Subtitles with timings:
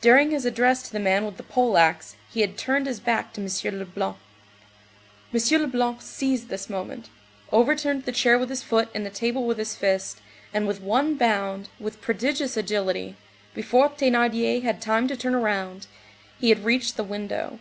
[0.00, 3.32] During his address to the man with the pole axe, he had turned his back
[3.32, 3.78] to M.
[3.80, 4.14] Leblanc.
[5.34, 5.60] M.
[5.60, 7.08] Leblanc seized this moment,
[7.50, 10.20] overturned the chair with his foot and the table with his fist,
[10.54, 13.16] and with one bound, with prodigious agility,
[13.54, 15.88] before Thénardier had time to turn round,
[16.38, 17.58] he had reached the window.